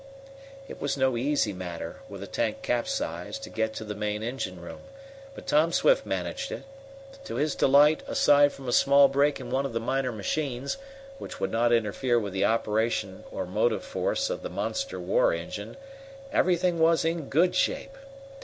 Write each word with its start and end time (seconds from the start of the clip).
It 0.67 0.81
was 0.81 0.97
no 0.97 1.15
easy 1.15 1.53
matter, 1.53 1.97
with 2.09 2.21
the 2.21 2.25
tank 2.25 2.63
capsized, 2.63 3.43
to 3.43 3.51
get 3.51 3.75
to 3.75 3.83
the 3.83 3.93
main 3.93 4.23
engine 4.23 4.59
room, 4.59 4.79
but 5.35 5.45
Tom 5.45 5.71
Swift 5.71 6.07
managed 6.07 6.51
it. 6.51 6.63
To 7.25 7.35
his 7.35 7.53
delight, 7.53 8.01
aside 8.07 8.51
from 8.51 8.67
a 8.67 8.71
small 8.71 9.07
break 9.07 9.39
in 9.39 9.51
one 9.51 9.63
of 9.63 9.73
the 9.73 9.79
minor 9.79 10.11
machines, 10.11 10.77
which 11.19 11.39
would 11.39 11.51
not 11.51 11.71
interfere 11.71 12.19
with 12.19 12.33
the 12.33 12.45
operation 12.45 13.25
or 13.29 13.45
motive 13.45 13.83
force 13.83 14.31
of 14.31 14.41
the 14.41 14.49
monster 14.49 14.99
war 14.99 15.35
engine, 15.35 15.77
everything 16.33 16.79
was 16.79 17.05
in 17.05 17.29
good 17.29 17.53
shape. 17.53 17.95